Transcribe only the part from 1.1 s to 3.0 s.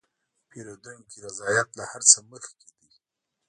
رضایت له هر څه مخکې دی.